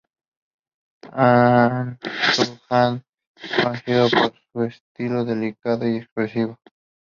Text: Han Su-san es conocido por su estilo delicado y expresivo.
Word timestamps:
Han 1.11 1.99
Su-san 2.33 3.03
es 3.35 3.51
conocido 3.63 4.09
por 4.09 4.33
su 4.51 4.63
estilo 4.63 5.25
delicado 5.25 5.87
y 5.87 5.97
expresivo. 5.97 6.57